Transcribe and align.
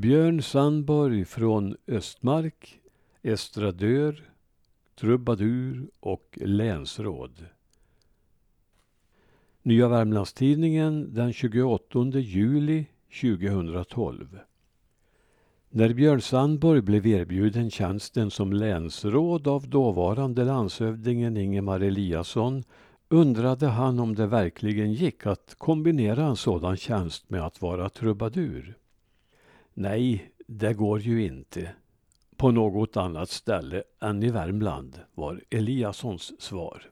Björn 0.00 0.42
Sandborg 0.42 1.24
från 1.24 1.76
Östmark, 1.86 2.80
estradör, 3.22 4.22
trubadur 5.00 5.90
och 6.00 6.38
länsråd. 6.40 7.46
Nya 9.62 9.88
Värmlandstidningen 9.88 11.14
den 11.14 11.32
28 11.32 11.98
juli 12.18 12.86
2012. 13.20 14.38
När 15.70 15.94
Björn 15.94 16.20
Sandborg 16.20 16.80
blev 16.80 17.06
erbjuden 17.06 17.70
tjänsten 17.70 18.30
som 18.30 18.52
länsråd 18.52 19.48
av 19.48 19.68
dåvarande 19.68 20.44
landshövdingen 20.44 21.36
Ingemar 21.36 21.80
Eliasson 21.80 22.64
undrade 23.08 23.66
han 23.66 23.98
om 24.00 24.14
det 24.14 24.26
verkligen 24.26 24.92
gick 24.92 25.26
att 25.26 25.54
kombinera 25.58 26.24
en 26.24 26.36
sådan 26.36 26.76
tjänst 26.76 27.30
med 27.30 27.46
att 27.46 27.62
vara 27.62 27.88
trubadur. 27.88 28.79
Nej, 29.74 30.32
det 30.46 30.74
går 30.74 31.00
ju 31.00 31.24
inte. 31.24 31.72
På 32.36 32.50
något 32.50 32.96
annat 32.96 33.30
ställe 33.30 33.82
än 34.00 34.22
i 34.22 34.30
Värmland, 34.30 35.00
var 35.14 35.44
Eliassons 35.50 36.42
svar. 36.42 36.90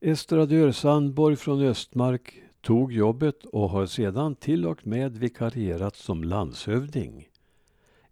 Estradör 0.00 0.72
Sandborg 0.72 1.36
från 1.36 1.62
Östmark 1.62 2.42
tog 2.60 2.92
jobbet 2.92 3.44
och 3.44 3.70
har 3.70 3.86
sedan 3.86 4.34
till 4.34 4.66
och 4.66 4.86
med 4.86 5.16
vikarierat 5.16 5.96
som 5.96 6.24
landshövding. 6.24 7.28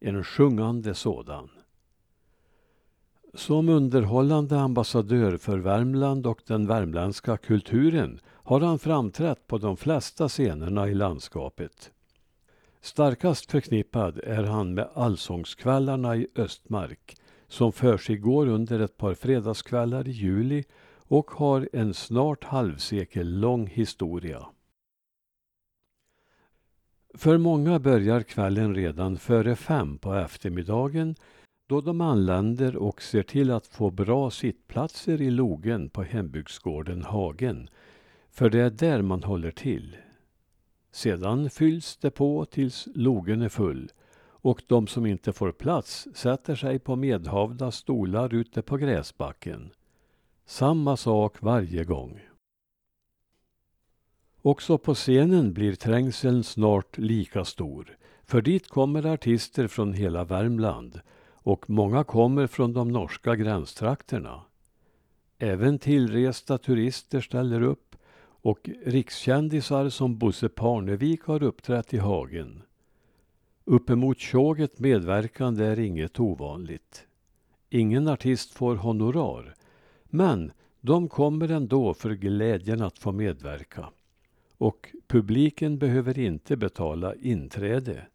En 0.00 0.24
sjungande 0.24 0.94
sådan. 0.94 1.50
Som 3.34 3.68
underhållande 3.68 4.60
ambassadör 4.60 5.36
för 5.36 5.58
Värmland 5.58 6.26
och 6.26 6.40
den 6.46 6.66
värmländska 6.66 7.36
kulturen 7.36 8.20
har 8.26 8.60
han 8.60 8.78
framträtt 8.78 9.46
på 9.46 9.58
de 9.58 9.76
flesta 9.76 10.28
scenerna 10.28 10.88
i 10.88 10.94
landskapet. 10.94 11.90
Starkast 12.84 13.50
förknippad 13.50 14.18
är 14.18 14.42
han 14.42 14.74
med 14.74 14.88
Allsångskvällarna 14.94 16.16
i 16.16 16.26
Östmark 16.36 17.16
som 17.48 17.72
försiggår 17.72 18.46
under 18.46 18.80
ett 18.80 18.96
par 18.96 19.14
fredagskvällar 19.14 20.08
i 20.08 20.10
juli 20.10 20.64
och 21.08 21.30
har 21.30 21.68
en 21.72 21.94
snart 21.94 22.44
halvsekel 22.44 23.40
lång 23.40 23.66
historia. 23.66 24.46
För 27.14 27.38
många 27.38 27.78
börjar 27.78 28.22
kvällen 28.22 28.74
redan 28.74 29.16
före 29.16 29.56
fem 29.56 29.98
på 29.98 30.14
eftermiddagen 30.14 31.14
då 31.68 31.80
de 31.80 32.00
anländer 32.00 32.76
och 32.76 33.02
ser 33.02 33.22
till 33.22 33.50
att 33.50 33.66
få 33.66 33.90
bra 33.90 34.30
sittplatser 34.30 35.22
i 35.22 35.30
logen 35.30 35.90
på 35.90 36.02
hembygdsgården 36.02 37.02
Hagen. 37.02 37.68
För 38.30 38.50
det 38.50 38.60
är 38.60 38.70
där 38.70 39.02
man 39.02 39.22
håller 39.22 39.50
till. 39.50 39.96
Sedan 40.94 41.50
fylls 41.50 41.96
det 41.96 42.10
på 42.10 42.44
tills 42.44 42.88
logen 42.94 43.42
är 43.42 43.48
full 43.48 43.90
och 44.26 44.62
de 44.66 44.86
som 44.86 45.06
inte 45.06 45.32
får 45.32 45.52
plats 45.52 46.08
sätter 46.14 46.54
sig 46.54 46.78
på 46.78 46.96
medhavda 46.96 47.70
stolar 47.70 48.34
ute 48.34 48.62
på 48.62 48.76
gräsbacken. 48.76 49.70
Samma 50.46 50.96
sak 50.96 51.42
varje 51.42 51.84
gång. 51.84 52.20
Också 54.42 54.78
på 54.78 54.94
scenen 54.94 55.52
blir 55.52 55.74
trängseln 55.74 56.44
snart 56.44 56.98
lika 56.98 57.44
stor. 57.44 57.96
För 58.24 58.42
dit 58.42 58.68
kommer 58.68 59.06
artister 59.06 59.68
från 59.68 59.92
hela 59.92 60.24
Värmland 60.24 61.00
och 61.32 61.70
många 61.70 62.04
kommer 62.04 62.46
från 62.46 62.72
de 62.72 62.88
norska 62.88 63.36
gränstrakterna. 63.36 64.42
Även 65.38 65.78
tillresta 65.78 66.58
turister 66.58 67.20
ställer 67.20 67.62
upp 67.62 67.93
och 68.44 68.70
rikskändisar 68.84 69.88
som 69.88 70.18
Bosse 70.18 70.48
Parnevik 70.48 71.22
har 71.22 71.42
uppträtt 71.42 71.94
i 71.94 71.98
Hagen. 71.98 72.62
Uppemot 73.64 74.18
tjoget 74.18 74.78
medverkande 74.78 75.64
är 75.64 75.78
inget 75.78 76.20
ovanligt. 76.20 77.06
Ingen 77.70 78.08
artist 78.08 78.52
får 78.52 78.76
honorar 78.76 79.54
men 80.04 80.52
de 80.80 81.08
kommer 81.08 81.48
ändå 81.48 81.94
för 81.94 82.10
glädjen 82.10 82.82
att 82.82 82.98
få 82.98 83.12
medverka. 83.12 83.88
Och 84.58 84.94
publiken 85.06 85.78
behöver 85.78 86.18
inte 86.18 86.56
betala 86.56 87.14
inträde. 87.14 88.06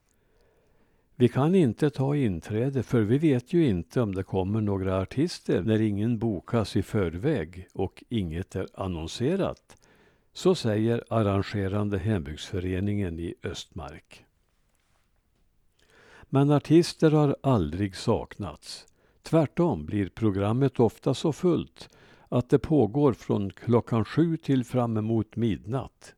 Vi 1.15 1.27
kan 1.27 1.55
inte 1.55 1.89
ta 1.89 2.15
inträde 2.15 2.83
för 2.83 3.01
vi 3.01 3.17
vet 3.17 3.53
ju 3.53 3.67
inte 3.67 4.01
om 4.01 4.15
det 4.15 4.23
kommer 4.23 4.61
några 4.61 5.01
artister 5.01 5.63
när 5.63 5.81
ingen 5.81 6.19
bokas 6.19 6.75
i 6.75 6.81
förväg 6.81 7.67
och 7.73 8.03
inget 8.09 8.55
är 8.55 8.67
annonserat. 8.73 9.78
Så 10.39 10.55
säger 10.55 11.03
arrangerande 11.09 11.97
hembygdsföreningen 11.97 13.19
i 13.19 13.35
Östmark. 13.43 14.25
Men 16.29 16.51
artister 16.51 17.11
har 17.11 17.35
aldrig 17.43 17.95
saknats. 17.95 18.87
Tvärtom 19.21 19.85
blir 19.85 20.09
programmet 20.09 20.79
ofta 20.79 21.13
så 21.13 21.33
fullt 21.33 21.89
att 22.29 22.49
det 22.49 22.59
pågår 22.59 23.13
från 23.13 23.51
klockan 23.51 24.05
sju 24.05 24.37
till 24.37 24.63
framemot 24.63 25.35
midnatt. 25.35 26.15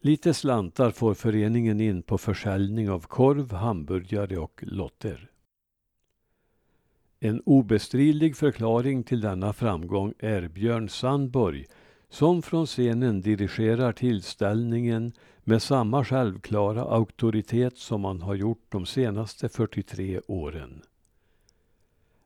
Lite 0.00 0.34
slantar 0.34 0.90
får 0.90 1.14
föreningen 1.14 1.80
in 1.80 2.02
på 2.02 2.18
försäljning 2.18 2.90
av 2.90 3.00
korv, 3.00 3.52
hamburgare 3.52 4.38
och 4.38 4.60
lotter. 4.66 5.30
En 7.20 7.42
obestridlig 7.46 8.36
förklaring 8.36 9.02
till 9.02 9.20
denna 9.20 9.52
framgång 9.52 10.14
är 10.18 10.48
Björn 10.48 10.88
Sandborg 10.88 11.66
som 12.14 12.42
från 12.42 12.66
scenen 12.66 13.20
dirigerar 13.20 13.92
tillställningen 13.92 15.12
med 15.44 15.62
samma 15.62 16.04
självklara 16.04 16.82
auktoritet 16.82 17.78
som 17.78 18.04
han 18.04 18.22
har 18.22 18.34
gjort 18.34 18.66
de 18.68 18.86
senaste 18.86 19.48
43 19.48 20.20
åren. 20.26 20.82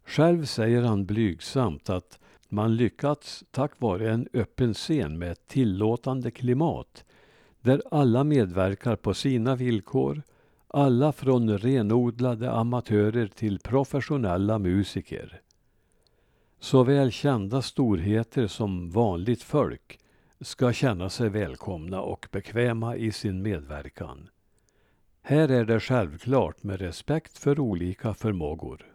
Själv 0.04 0.44
säger 0.44 0.82
han 0.82 1.06
blygsamt 1.06 1.91
att 1.91 2.19
man 2.49 2.76
lyckats 2.76 3.44
tack 3.50 3.72
vare 3.78 4.10
en 4.10 4.28
öppen 4.32 4.75
scen 4.75 5.19
med 5.19 5.32
ett 5.32 5.49
tillåtande 5.49 6.31
klimat 6.31 7.05
där 7.60 7.82
alla 7.91 8.25
medverkar 8.25 8.97
på 8.97 9.15
sina 9.15 9.56
villkor, 9.56 10.22
alla 10.69 11.12
från 11.12 11.59
renodlade 11.59 12.53
amatörer 12.53 13.26
till 13.26 13.59
professionella 13.59 14.59
musiker. 14.59 15.41
Såväl 16.61 17.13
kända 17.13 17.63
storheter 17.63 18.47
som 18.47 18.91
vanligt 18.91 19.43
folk 19.43 19.99
ska 20.41 20.73
känna 20.73 21.11
sig 21.11 21.29
välkomna 21.29 22.01
och 22.01 22.29
bekväma 22.33 22.97
i 22.97 23.13
sin 23.13 23.43
medverkan. 23.43 24.29
Här 25.23 25.49
är 25.49 25.65
det 25.65 25.81
självklart 25.81 26.63
med 26.63 26.81
respekt 26.81 27.39
för 27.39 27.61
olika 27.61 28.15
förmågor. 28.15 28.87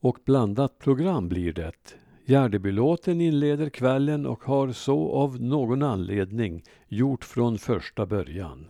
Och 0.00 0.18
blandat 0.24 0.78
program 0.78 1.28
blir 1.28 1.52
det. 1.52 1.96
Gärdebylåten 2.24 3.20
inleder 3.20 3.68
kvällen 3.68 4.26
och 4.26 4.44
har 4.44 4.72
så 4.72 5.12
av 5.12 5.42
någon 5.42 5.82
anledning 5.82 6.62
gjort 6.88 7.24
från 7.24 7.58
första 7.58 8.06
början. 8.06 8.66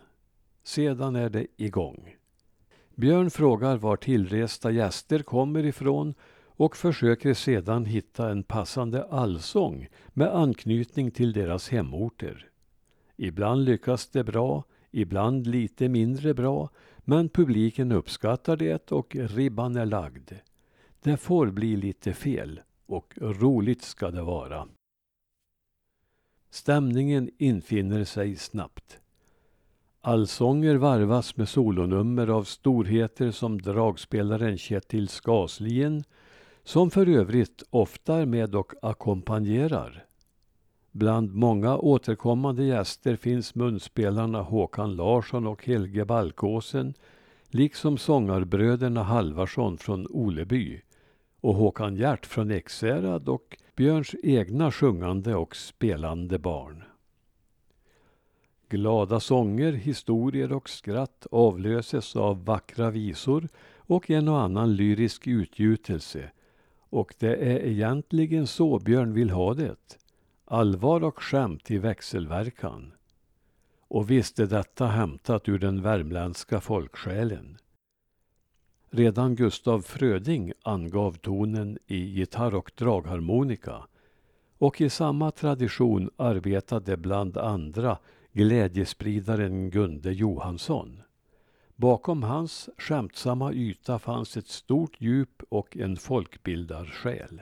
Sedan 0.64 1.16
är 1.16 1.31
det 1.31 1.47
igång. 1.56 2.16
Björn 2.94 3.31
frågar 3.31 3.76
var 3.76 3.97
tillresta 3.97 4.70
gäster 4.70 5.22
kommer 5.22 5.64
ifrån 5.64 6.14
och 6.56 6.76
försöker 6.76 7.34
sedan 7.34 7.84
hitta 7.84 8.31
en 8.31 8.42
passande 8.42 9.04
allsång 9.04 9.88
med 10.09 10.37
anknytning 10.37 11.10
till 11.10 11.32
deras 11.32 11.69
hemorter. 11.69 12.50
Ibland 13.17 13.64
lyckas 13.64 14.08
det 14.08 14.25
bra, 14.25 14.64
ibland 14.90 15.46
lite 15.46 15.88
mindre 15.88 16.34
bra, 16.34 16.70
men 16.99 17.28
publiken 17.28 17.93
uppskattar 17.93 18.56
det 18.56 18.93
och 18.93 19.17
ribban 19.17 19.76
är 19.76 19.87
lagd. 19.87 20.32
Det 21.02 21.17
får 21.17 21.46
bli 21.50 21.76
lite 21.76 22.12
fel 22.12 22.61
och 22.87 23.14
roligt 23.17 23.82
ska 23.82 24.11
det 24.11 24.23
vara. 24.23 24.69
Stämningen 26.50 27.31
infinner 27.38 28.05
sig 28.05 28.37
snabbt. 28.37 29.00
Allsånger 30.00 30.75
varvas 30.75 31.37
med 31.37 31.49
solonummer 31.49 32.28
av 32.28 32.44
storheter 32.44 33.31
som 33.31 33.62
dragspelaren 33.62 34.58
Kjetil 34.58 35.08
Skaslien 35.08 36.05
som 36.64 36.90
för 36.90 37.08
övrigt 37.08 37.62
ofta 37.70 38.14
är 38.16 38.26
med 38.26 38.55
och 38.55 38.72
ackompanjerar. 38.82 40.05
Bland 40.90 41.34
många 41.34 41.76
återkommande 41.78 42.64
gäster 42.64 43.16
finns 43.16 43.55
munspelarna 43.55 44.43
Håkan 44.43 44.96
Larsson 44.96 45.46
och 45.46 45.66
Helge 45.66 46.05
Balkåsen 46.05 46.94
liksom 47.49 47.99
sångarbröderna 47.99 49.02
Halvarsson 49.02 49.78
från 49.78 50.06
Oleby 50.11 50.81
och 51.40 51.55
Håkan 51.55 51.96
Hjärt 51.96 52.26
från 52.26 52.50
Ekshärad 52.50 53.28
och 53.28 53.56
Björns 53.76 54.14
egna 54.22 54.72
sjungande 54.72 55.34
och 55.34 55.56
spelande 55.56 56.38
barn. 56.38 56.82
Glada 58.69 59.20
sånger, 59.20 59.72
historier 59.72 60.52
och 60.52 60.69
skratt 60.69 61.26
avlöses 61.31 62.16
av 62.16 62.44
vackra 62.44 62.90
visor 62.90 63.49
och 63.76 64.11
en 64.11 64.28
och 64.28 64.40
annan 64.40 64.76
lyrisk 64.76 65.26
utgjutelse. 65.26 66.31
Och 66.94 67.14
det 67.19 67.37
är 67.37 67.67
egentligen 67.67 68.46
så 68.46 68.79
Björn 68.79 69.14
vill 69.14 69.31
ha 69.31 69.55
det. 69.55 69.99
Allvar 70.44 71.05
och 71.05 71.23
skämt 71.23 71.70
i 71.70 71.79
växelverkan. 71.79 72.93
och 73.88 74.11
visst 74.11 74.38
är 74.38 74.46
detta 74.46 74.87
hämtat 74.87 75.49
ur 75.49 75.58
den 75.58 75.82
värmländska 75.82 76.61
folksjälen. 76.61 77.58
Redan 78.91 79.35
Gustav 79.35 79.81
Fröding 79.81 80.52
angav 80.62 81.12
tonen 81.12 81.79
i 81.87 81.96
gitarr 81.96 82.55
och 82.55 82.73
dragharmonika 82.75 83.87
och 84.58 84.81
i 84.81 84.90
samma 84.90 85.31
tradition 85.31 86.11
arbetade 86.17 86.97
bland 86.97 87.37
andra 87.37 87.99
glädjespridaren 88.32 89.70
Gunde 89.70 90.12
Johansson. 90.12 91.03
Bakom 91.76 92.23
hans 92.23 92.71
skämtsamma 92.79 93.53
yta 93.53 93.99
fanns 93.99 94.37
ett 94.37 94.49
stort 94.49 95.00
djup 95.00 95.43
och 95.49 95.76
en 95.76 95.97
folkbildarsjäl. 95.97 97.41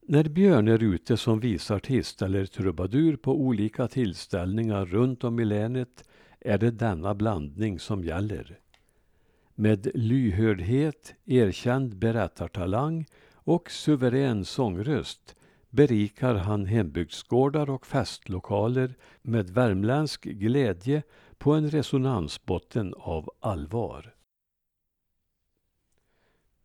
När 0.00 0.24
Björn 0.24 0.68
är 0.68 0.82
ute 0.82 1.16
som 1.16 1.40
visartist 1.40 2.22
eller 2.22 2.46
trubadur 2.46 3.16
på 3.16 3.40
olika 3.40 3.88
tillställningar 3.88 4.86
runt 4.86 5.24
om 5.24 5.40
i 5.40 5.44
länet 5.44 6.04
är 6.40 6.58
det 6.58 6.70
denna 6.70 7.14
blandning 7.14 7.78
som 7.78 8.04
gäller. 8.04 8.58
Med 9.54 9.90
lyhördhet, 9.94 11.14
erkänd 11.24 11.96
berättartalang 11.96 13.06
och 13.32 13.70
suverän 13.70 14.44
sångröst 14.44 15.36
berikar 15.70 16.34
han 16.34 16.66
hembygdsgårdar 16.66 17.70
och 17.70 17.86
festlokaler 17.86 18.94
med 19.22 19.50
värmländsk 19.50 20.24
glädje 20.24 21.02
på 21.40 21.52
en 21.52 21.70
resonansbotten 21.70 22.94
av 22.96 23.30
allvar. 23.40 24.14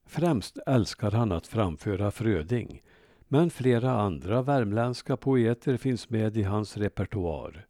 Främst 0.06 0.58
älskar 0.66 1.12
han 1.12 1.32
att 1.32 1.48
framföra 1.48 2.12
Fröding, 2.12 2.82
men 3.28 3.50
flera 3.50 3.92
andra 3.92 4.42
värmländska 4.42 5.18
poeter 5.18 5.78
finns 5.78 6.10
med 6.10 6.38
i 6.38 6.44
hans 6.44 6.78
repertoar. 6.78 7.68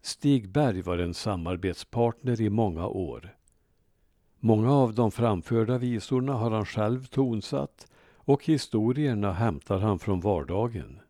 Stig 0.00 0.48
Berg 0.48 0.82
var 0.82 0.98
en 0.98 1.14
samarbetspartner 1.14 2.40
i 2.40 2.50
många 2.50 2.86
år. 2.86 3.36
Många 4.38 4.72
av 4.72 4.94
de 4.94 5.10
framförda 5.10 5.78
visorna 5.78 6.32
har 6.32 6.50
han 6.50 6.66
själv 6.66 7.04
tonsatt 7.04 7.86
och 8.14 8.44
historierna 8.44 9.32
hämtar 9.32 9.78
han 9.78 9.98
från 9.98 10.20
vardagen. 10.20 11.00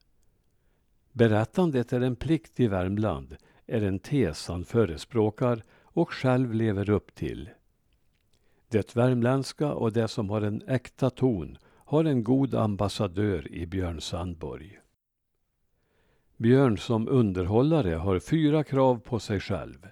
Berättandet 1.13 1.93
är 1.93 2.01
en 2.01 2.17
plikt 2.17 2.61
i 2.61 2.67
Värmland, 2.67 3.37
är 3.67 3.83
en 3.83 3.99
tes 3.99 4.49
han 4.49 4.65
förespråkar 4.65 5.63
och 5.83 6.13
själv 6.13 6.55
lever 6.55 6.91
upp 6.91 7.15
till. 7.15 7.51
Det 8.69 8.97
värmländska 8.97 9.73
och 9.73 9.93
det 9.93 10.09
som 10.09 10.31
har 10.31 10.43
en 10.43 10.63
äkta 10.69 11.11
ton 11.11 11.59
har 11.65 12.05
en 12.05 12.25
god 12.25 12.55
ambassadör 12.55 13.53
i 13.53 13.67
Björn 13.67 14.01
Sandborg. 14.01 14.79
Björn 16.37 16.79
som 16.79 17.09
underhållare 17.09 17.95
har 17.95 18.19
fyra 18.19 18.65
krav 18.65 19.01
på 19.01 19.19
sig 19.19 19.41
själv. 19.41 19.89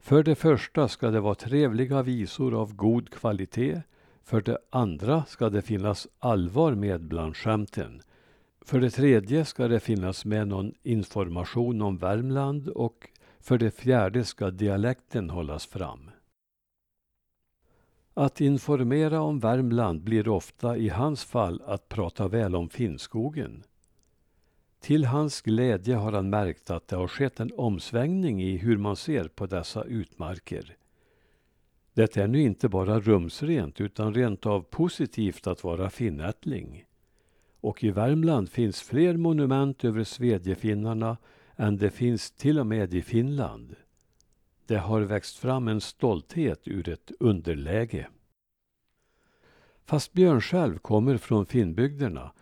För 0.00 0.22
det 0.22 0.34
första 0.34 0.88
ska 0.88 1.10
det 1.10 1.20
vara 1.20 1.34
trevliga 1.34 2.02
visor 2.02 2.60
av 2.60 2.74
god 2.74 3.10
kvalitet. 3.10 3.82
För 4.24 4.40
det 4.40 4.58
andra 4.70 5.24
ska 5.24 5.50
det 5.50 5.62
finnas 5.62 6.08
allvar 6.18 6.74
med 6.74 7.04
bland 7.04 7.36
skämten. 7.36 8.02
För 8.64 8.80
det 8.80 8.90
tredje 8.90 9.44
ska 9.44 9.68
det 9.68 9.80
finnas 9.80 10.24
med 10.24 10.48
någon 10.48 10.74
information 10.82 11.82
om 11.82 11.96
Värmland 11.96 12.68
och 12.68 13.08
för 13.40 13.58
det 13.58 13.70
fjärde 13.70 14.24
ska 14.24 14.50
dialekten 14.50 15.30
hållas 15.30 15.66
fram. 15.66 16.10
Att 18.14 18.40
informera 18.40 19.20
om 19.20 19.38
Värmland 19.38 20.02
blir 20.02 20.28
ofta 20.28 20.76
i 20.76 20.88
hans 20.88 21.24
fall 21.24 21.62
att 21.66 21.88
prata 21.88 22.28
väl 22.28 22.56
om 22.56 22.68
Finnskogen. 22.68 23.64
Till 24.80 25.04
hans 25.04 25.42
glädje 25.42 25.94
har 25.94 26.12
han 26.12 26.30
märkt 26.30 26.70
att 26.70 26.88
det 26.88 26.96
har 26.96 27.08
skett 27.08 27.40
en 27.40 27.52
omsvängning 27.56 28.42
i 28.42 28.56
hur 28.56 28.76
man 28.76 28.96
ser 28.96 29.28
på 29.28 29.46
dessa 29.46 29.84
utmarker. 29.84 30.76
Det 31.94 32.16
är 32.16 32.26
nu 32.26 32.40
inte 32.40 32.68
bara 32.68 33.00
rumsrent 33.00 33.80
utan 33.80 34.14
rent 34.14 34.46
av 34.46 34.60
positivt 34.60 35.46
att 35.46 35.64
vara 35.64 35.90
finnättling. 35.90 36.84
Och 37.62 37.84
i 37.84 37.90
Värmland 37.90 38.48
finns 38.48 38.82
fler 38.82 39.16
monument 39.16 39.84
över 39.84 40.04
svedjefinnarna 40.04 41.16
än 41.56 41.76
det 41.76 41.90
finns 41.90 42.30
till 42.30 42.58
och 42.58 42.66
med 42.66 42.94
i 42.94 43.02
Finland. 43.02 43.76
Det 44.66 44.76
har 44.76 45.00
växt 45.00 45.38
fram 45.38 45.68
en 45.68 45.80
stolthet 45.80 46.68
ur 46.68 46.88
ett 46.88 47.12
underläge. 47.20 48.06
Fast 49.84 50.12
Björn 50.12 50.40
själv 50.40 50.78
kommer 50.78 51.16
från 51.16 51.46
Finnbygderna 51.46 52.32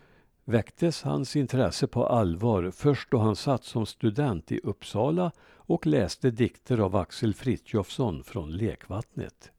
väcktes 0.44 1.02
hans 1.02 1.36
intresse 1.36 1.86
på 1.86 2.06
allvar 2.06 2.70
först 2.70 3.10
då 3.10 3.18
han 3.18 3.36
satt 3.36 3.64
som 3.64 3.86
student 3.86 4.52
i 4.52 4.60
Uppsala 4.62 5.32
och 5.54 5.86
läste 5.86 6.30
dikter 6.30 6.78
av 6.78 6.96
Axel 6.96 7.34
Fritjofsson 7.34 8.24
från 8.24 8.56
Lekvattnet. 8.56 9.52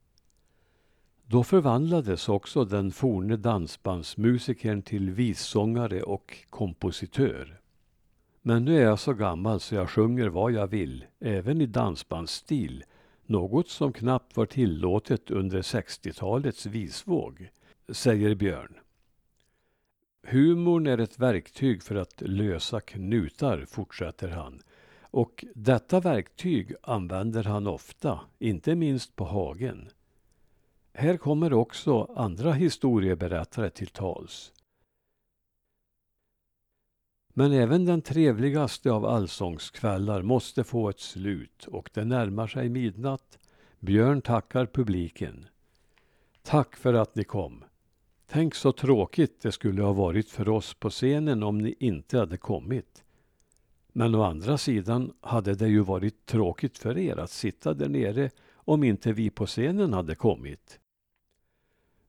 Då 1.31 1.43
förvandlades 1.43 2.29
också 2.29 2.65
den 2.65 2.91
forne 2.91 3.37
dansbandsmusikern 3.37 4.81
till 4.81 5.09
vissångare 5.09 6.01
och 6.01 6.37
kompositör. 6.49 7.59
Men 8.41 8.65
nu 8.65 8.77
är 8.77 8.83
jag 8.83 8.99
så 8.99 9.13
gammal 9.13 9.59
så 9.59 9.75
jag 9.75 9.89
sjunger 9.89 10.27
vad 10.27 10.51
jag 10.51 10.67
vill, 10.67 11.05
även 11.19 11.61
i 11.61 11.65
dansbandsstil, 11.65 12.83
något 13.25 13.69
som 13.69 13.93
knappt 13.93 14.37
var 14.37 14.45
tillåtet 14.45 15.31
under 15.31 15.61
60-talets 15.61 16.65
visvåg, 16.65 17.49
säger 17.89 18.35
Björn. 18.35 18.73
Humorn 20.23 20.87
är 20.87 20.97
ett 20.97 21.19
verktyg 21.19 21.83
för 21.83 21.95
att 21.95 22.21
lösa 22.21 22.79
knutar, 22.81 23.65
fortsätter 23.65 24.29
han. 24.29 24.61
Och 25.01 25.45
detta 25.55 25.99
verktyg 25.99 26.73
använder 26.83 27.43
han 27.43 27.67
ofta, 27.67 28.19
inte 28.39 28.75
minst 28.75 29.15
på 29.15 29.25
Hagen. 29.25 29.89
Här 30.93 31.17
kommer 31.17 31.53
också 31.53 32.13
andra 32.15 32.53
historieberättare 32.53 33.69
till 33.69 33.87
tals. 33.87 34.53
Men 37.33 37.51
även 37.51 37.85
den 37.85 38.01
trevligaste 38.01 38.91
av 38.91 39.05
allsångskvällar 39.05 40.21
måste 40.21 40.63
få 40.63 40.89
ett 40.89 40.99
slut 40.99 41.67
och 41.67 41.89
det 41.93 42.05
närmar 42.05 42.47
sig 42.47 42.69
midnatt. 42.69 43.39
Björn 43.79 44.21
tackar 44.21 44.65
publiken. 44.65 45.45
Tack 46.41 46.75
för 46.75 46.93
att 46.93 47.15
ni 47.15 47.23
kom. 47.23 47.63
Tänk 48.27 48.55
så 48.55 48.71
tråkigt 48.71 49.41
det 49.41 49.51
skulle 49.51 49.81
ha 49.81 49.93
varit 49.93 50.29
för 50.29 50.49
oss 50.49 50.73
på 50.73 50.89
scenen 50.89 51.43
om 51.43 51.57
ni 51.57 51.75
inte 51.79 52.17
hade 52.17 52.37
kommit. 52.37 53.03
Men 53.93 54.15
å 54.15 54.23
andra 54.23 54.57
sidan 54.57 55.13
hade 55.21 55.55
det 55.55 55.67
ju 55.67 55.79
varit 55.79 56.25
tråkigt 56.25 56.77
för 56.77 56.97
er 56.97 57.17
att 57.17 57.31
sitta 57.31 57.73
där 57.73 57.89
nere 57.89 58.29
om 58.71 58.83
inte 58.83 59.13
vi 59.13 59.29
på 59.29 59.45
scenen 59.45 59.93
hade 59.93 60.15
kommit. 60.15 60.79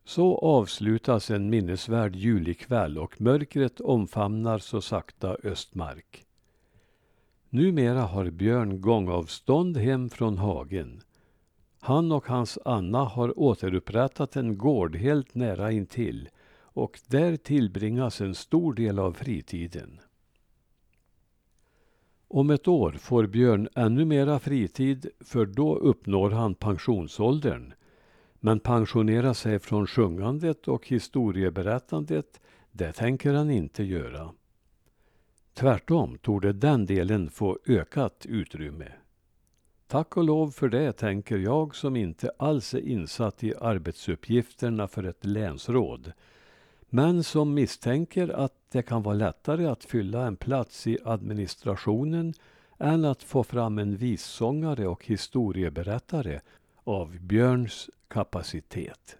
Så 0.05 0.39
avslutas 0.39 1.31
en 1.31 1.51
minnesvärd 1.51 2.17
julikväll 2.17 2.99
och 2.99 3.21
mörkret 3.21 3.81
omfamnar 3.81 4.59
så 4.59 4.81
sakta 4.81 5.37
Östmark. 5.43 6.25
Numera 7.49 8.01
har 8.01 8.31
Björn 8.31 8.81
gångavstånd 8.81 9.77
hem 9.77 10.11
från 10.11 10.39
hagen. 10.39 11.03
Han 11.81 12.13
och 12.13 12.27
hans 12.27 12.59
Anna 12.65 13.05
har 13.05 13.39
återupprättat 13.39 14.37
en 14.37 14.59
gård 14.59 14.97
helt 14.97 15.35
nära 15.35 15.73
intill 15.73 16.29
och 16.61 17.01
där 17.07 17.37
tillbringas 17.37 18.21
en 18.21 18.35
stor 18.35 18.75
del 18.75 18.99
av 18.99 19.13
fritiden. 19.13 20.01
Om 22.35 22.51
ett 22.51 22.69
år 22.69 22.93
får 22.93 23.27
Björn 23.27 23.69
ännu 23.75 24.05
mera 24.05 24.39
fritid 24.39 25.07
för 25.21 25.47
då 25.47 25.77
uppnår 25.77 26.31
han 26.31 26.55
pensionsåldern. 26.55 27.73
Men 28.41 28.61
pensionera 28.61 29.35
sig 29.35 29.59
från 29.59 29.87
sjungandet 29.87 30.69
och 30.69 30.89
historieberättandet, 30.89 32.41
det 32.71 32.93
tänker 32.93 33.35
han 33.35 33.51
inte 33.51 33.85
göra. 33.85 34.31
Tvärtom 35.55 36.19
torde 36.19 36.53
den 36.53 36.87
delen 36.87 37.31
få 37.31 37.59
ökat 37.67 38.27
utrymme. 38.29 38.93
Tack 39.87 40.17
och 40.17 40.25
lov 40.25 40.51
för 40.51 40.69
det, 40.69 40.93
tänker 40.93 41.39
jag 41.39 41.75
som 41.75 41.97
inte 41.97 42.31
alls 42.39 42.75
är 42.75 42.89
insatt 42.89 43.45
i 43.45 43.55
arbetsuppgifterna 43.61 44.89
för 44.89 45.05
ett 45.05 45.25
länsråd. 45.25 46.13
Men 46.95 47.23
som 47.23 47.55
misstänker 47.55 48.29
att 48.29 48.55
det 48.73 48.83
kan 48.83 49.03
vara 49.03 49.15
lättare 49.15 49.67
att 49.67 49.85
fylla 49.85 50.27
en 50.27 50.37
plats 50.37 50.87
i 50.87 50.99
administrationen 51.05 52.35
än 52.79 53.05
att 53.05 53.23
få 53.23 53.45
fram 53.45 53.79
en 53.79 53.97
vissångare 53.97 54.87
och 54.87 55.07
historieberättare 55.07 56.41
av 56.85 57.19
Björns 57.21 57.91
kapacitet. 58.09 59.17